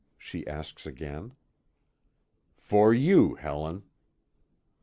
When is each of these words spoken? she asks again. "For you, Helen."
she 0.17 0.47
asks 0.47 0.87
again. 0.87 1.35
"For 2.57 2.91
you, 2.91 3.35
Helen." 3.35 3.83